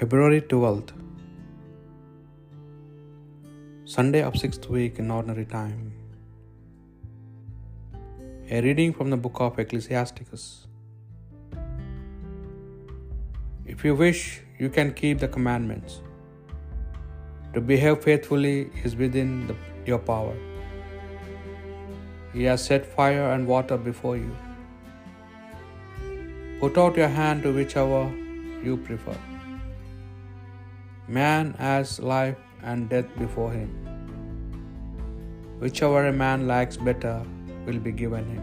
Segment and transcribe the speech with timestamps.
[0.00, 0.90] February 12th,
[3.84, 5.92] Sunday of sixth week in ordinary time.
[8.48, 10.68] A reading from the book of Ecclesiasticus.
[13.66, 16.00] If you wish, you can keep the commandments.
[17.54, 20.36] To behave faithfully is within the, your power.
[22.32, 24.30] He has set fire and water before you.
[26.60, 28.04] Put out your hand to whichever
[28.62, 29.18] you prefer.
[31.08, 33.70] Man has life and death before him.
[35.58, 37.22] Whichever a man likes better
[37.64, 38.42] will be given him.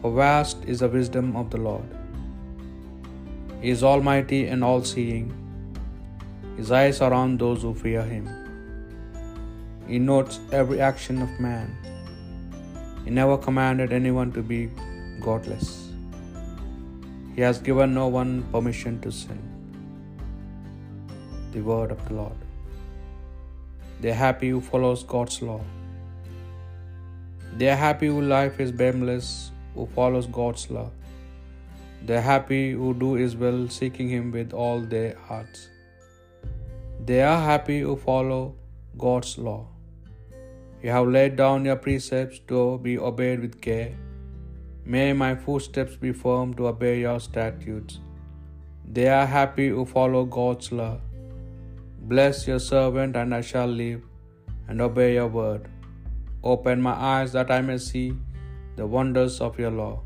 [0.00, 1.88] For vast is the wisdom of the Lord.
[3.60, 5.34] He is almighty and all seeing.
[6.56, 8.28] His eyes are on those who fear him.
[9.88, 11.76] He notes every action of man.
[13.04, 14.70] He never commanded anyone to be
[15.20, 15.88] godless.
[17.34, 19.51] He has given no one permission to sin.
[21.54, 22.38] The word of the Lord.
[24.00, 25.60] They are happy who follows God's law.
[27.58, 30.88] They are happy whose life is blameless, who follows God's law.
[32.06, 35.68] They are happy who do His will, seeking Him with all their hearts.
[37.04, 38.54] They are happy who follow
[38.96, 39.60] God's law.
[40.82, 43.94] You have laid down your precepts to be obeyed with care.
[44.84, 48.00] May my footsteps be firm to obey your statutes.
[48.98, 50.94] They are happy who follow God's law.
[52.10, 54.02] Bless your servant, and I shall live
[54.68, 55.68] and obey your word.
[56.42, 58.16] Open my eyes that I may see
[58.76, 60.00] the wonders of your law.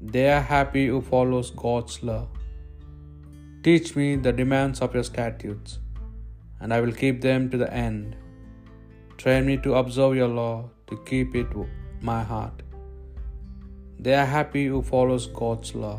[0.00, 2.28] They are happy who follows God's law.
[3.64, 5.80] Teach me the demands of your statutes,
[6.60, 8.14] and I will keep them to the end.
[9.16, 11.48] Train me to observe your law, to keep it
[12.00, 12.62] my heart.
[13.98, 15.98] They are happy who follows God's law.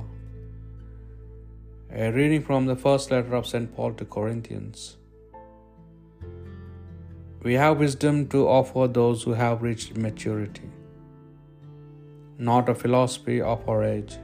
[1.90, 3.74] A reading from the first letter of St.
[3.74, 4.98] Paul to Corinthians.
[7.42, 10.70] We have wisdom to offer those who have reached maturity,
[12.38, 14.18] not a philosophy of our age.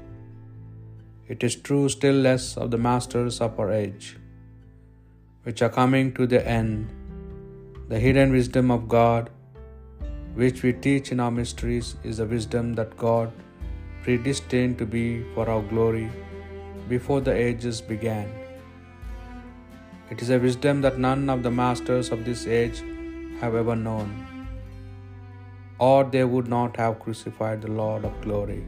[1.30, 4.18] It is true, still less of the masters of our age,
[5.44, 6.92] which are coming to the end.
[7.88, 9.30] The hidden wisdom of God,
[10.36, 13.32] which we teach in our mysteries, is the wisdom that God
[14.04, 16.12] predestined to be for our glory
[16.90, 18.30] before the ages began.
[20.10, 22.84] It is a wisdom that none of the masters of this age
[23.42, 24.10] have ever known,
[25.80, 28.64] or they would not have crucified the Lord of glory.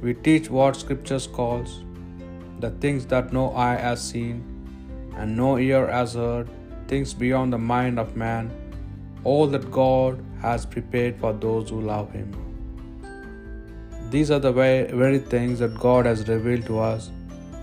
[0.00, 1.82] We teach what Scriptures calls
[2.60, 4.44] the things that no eye has seen
[5.16, 6.48] and no ear has heard,
[6.86, 8.50] things beyond the mind of man,
[9.24, 12.47] all that God has prepared for those who love Him.
[14.12, 17.10] These are the very things that God has revealed to us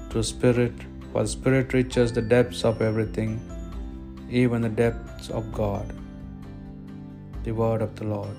[0.09, 0.73] through Spirit,
[1.11, 3.31] for Spirit reaches the depths of everything,
[4.29, 5.87] even the depths of God.
[7.45, 8.37] The Word of the Lord.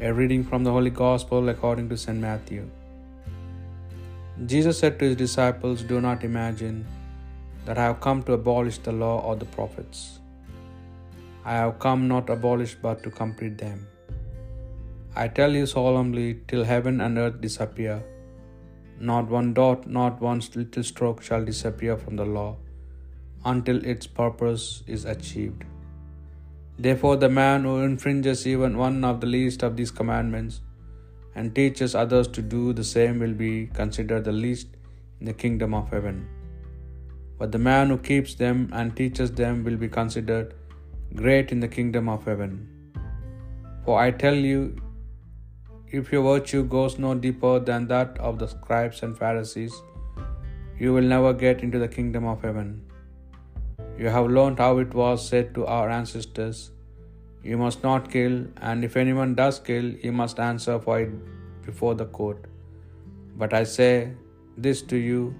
[0.00, 2.18] A reading from the Holy Gospel according to St.
[2.18, 2.64] Matthew.
[4.46, 6.86] Jesus said to his disciples, Do not imagine
[7.66, 10.18] that I have come to abolish the law or the prophets.
[11.44, 13.86] I have come not to abolish but to complete them.
[15.18, 18.04] I tell you solemnly, till heaven and earth disappear,
[19.00, 22.56] not one dot, not one little stroke shall disappear from the law
[23.44, 25.64] until its purpose is achieved.
[26.78, 30.60] Therefore, the man who infringes even one of the least of these commandments
[31.34, 34.68] and teaches others to do the same will be considered the least
[35.20, 36.28] in the kingdom of heaven.
[37.38, 40.54] But the man who keeps them and teaches them will be considered
[41.14, 42.68] great in the kingdom of heaven.
[43.86, 44.76] For I tell you,
[45.90, 49.82] if your virtue goes no deeper than that of the scribes and Pharisees,
[50.78, 52.82] you will never get into the kingdom of heaven.
[53.98, 56.70] You have learned how it was said to our ancestors,
[57.42, 61.10] You must not kill, and if anyone does kill, he must answer for it
[61.64, 62.44] before the court.
[63.36, 64.12] But I say
[64.56, 65.34] this to you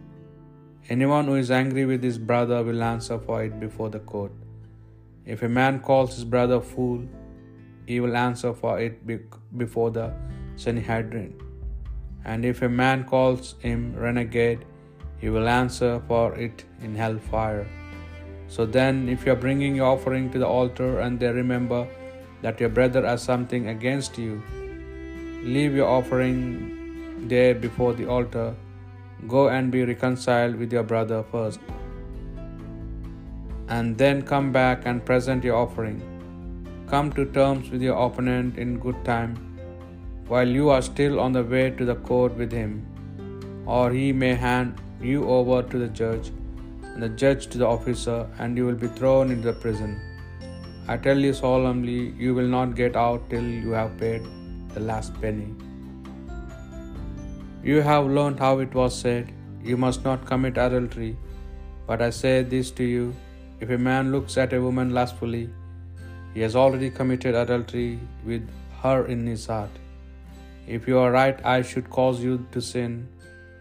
[0.88, 4.32] anyone who is angry with his brother will answer for it before the court.
[5.24, 7.04] If a man calls his brother fool,
[7.86, 9.04] he will answer for it
[9.56, 10.14] before the
[10.56, 11.34] Sanhedrin.
[12.24, 14.64] And if a man calls him renegade,
[15.18, 17.66] he will answer for it in hellfire.
[18.48, 21.86] So then, if you are bringing your offering to the altar and they remember
[22.42, 24.42] that your brother has something against you,
[25.42, 28.54] leave your offering there before the altar.
[29.26, 31.60] Go and be reconciled with your brother first,
[33.68, 36.02] and then come back and present your offering.
[36.86, 39.45] Come to terms with your opponent in good time
[40.28, 42.72] while you are still on the way to the court with him,
[43.76, 44.80] or he may hand
[45.10, 46.28] you over to the judge,
[46.92, 49.92] and the judge to the officer, and you will be thrown into the prison.
[50.88, 54.22] I tell you solemnly, you will not get out till you have paid
[54.74, 55.48] the last penny.
[57.68, 59.32] You have learned how it was said,
[59.68, 61.16] You must not commit adultery.
[61.86, 63.14] But I say this to you
[63.60, 65.48] if a man looks at a woman lustfully,
[66.34, 68.48] he has already committed adultery with
[68.82, 69.70] her in his heart.
[70.66, 73.08] If your right eye should cause you to sin,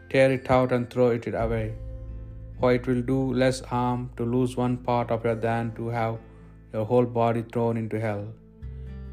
[0.09, 1.75] tear it out and throw it away.
[2.59, 6.17] For it will do less harm to lose one part of your than to have
[6.73, 8.25] your whole body thrown into hell.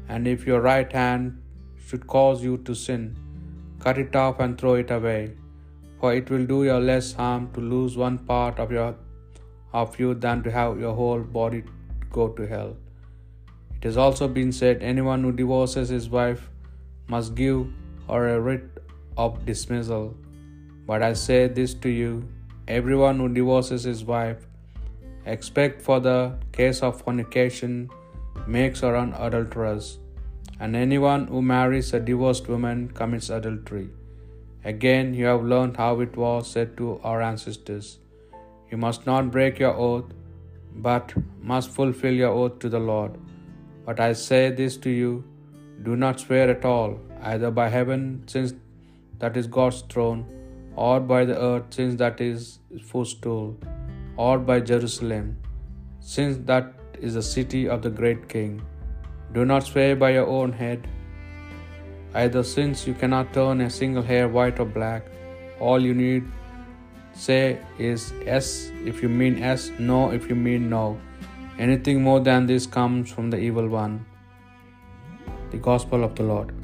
[0.09, 1.41] And if your right hand
[1.85, 3.15] should cause you to sin,
[3.79, 5.33] cut it off and throw it away.
[5.99, 8.95] For it will do you less harm to lose one part of your
[9.81, 11.63] of you than to have your whole body
[12.11, 12.75] go to hell.
[13.77, 16.49] It has also been said, anyone who divorces his wife
[17.07, 17.67] must give
[18.09, 18.63] her a writ
[19.17, 20.15] of dismissal.
[20.85, 22.27] But I say this to you
[22.67, 24.45] everyone who divorces his wife,
[25.25, 27.89] except for the case of fornication,
[28.47, 29.97] makes her an adulteress,
[30.59, 33.89] and anyone who marries a divorced woman commits adultery.
[34.65, 37.99] Again, you have learned how it was said to our ancestors
[38.71, 40.09] You must not break your oath,
[40.75, 43.17] but must fulfill your oath to the Lord.
[43.85, 45.23] But I say this to you
[45.83, 46.91] do not swear at all,
[47.31, 48.53] either by heaven, since
[49.19, 50.25] that is God's throne,
[50.75, 53.57] or by the earth, since that is his footstool,
[54.17, 55.37] or by Jerusalem,
[55.99, 58.61] since that is the city of the great king.
[59.33, 60.87] Do not swear by your own head,
[62.13, 65.07] either since you cannot turn a single hair white or black.
[65.59, 66.23] All you need
[67.13, 70.99] say is yes if you mean yes, no if you mean no.
[71.57, 74.05] Anything more than this comes from the evil one.
[75.51, 76.62] The Gospel of the Lord.